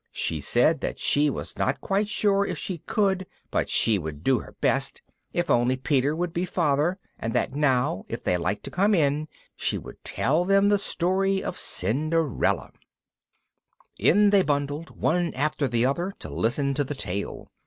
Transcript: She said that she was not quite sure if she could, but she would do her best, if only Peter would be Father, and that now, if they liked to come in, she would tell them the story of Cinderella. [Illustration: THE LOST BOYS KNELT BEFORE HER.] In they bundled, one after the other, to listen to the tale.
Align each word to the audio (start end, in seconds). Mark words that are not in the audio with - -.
She 0.11 0.41
said 0.41 0.81
that 0.81 0.97
she 0.97 1.29
was 1.29 1.55
not 1.59 1.79
quite 1.79 2.07
sure 2.09 2.43
if 2.43 2.57
she 2.57 2.79
could, 2.79 3.27
but 3.51 3.69
she 3.69 3.99
would 3.99 4.23
do 4.23 4.39
her 4.39 4.53
best, 4.53 4.99
if 5.31 5.47
only 5.47 5.75
Peter 5.77 6.15
would 6.15 6.33
be 6.33 6.43
Father, 6.43 6.97
and 7.19 7.35
that 7.35 7.53
now, 7.53 8.05
if 8.07 8.23
they 8.23 8.35
liked 8.35 8.63
to 8.63 8.71
come 8.71 8.95
in, 8.95 9.27
she 9.55 9.77
would 9.77 10.03
tell 10.03 10.43
them 10.43 10.69
the 10.69 10.79
story 10.79 11.43
of 11.43 11.55
Cinderella. 11.55 12.71
[Illustration: 13.99 13.99
THE 13.99 13.99
LOST 13.99 13.99
BOYS 13.99 13.99
KNELT 13.99 13.99
BEFORE 13.99 14.01
HER.] 14.01 14.11
In 14.11 14.29
they 14.31 14.41
bundled, 14.81 14.89
one 14.99 15.33
after 15.35 15.67
the 15.67 15.85
other, 15.85 16.13
to 16.17 16.29
listen 16.29 16.73
to 16.73 16.83
the 16.83 16.95
tale. 16.95 17.51